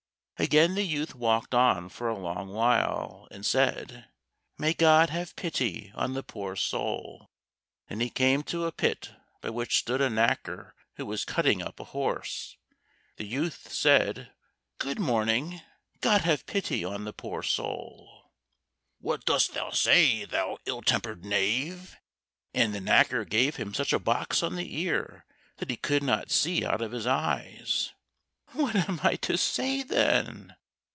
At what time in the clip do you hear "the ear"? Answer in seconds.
24.55-25.23